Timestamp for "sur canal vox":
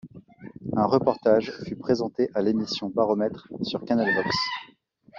3.61-4.35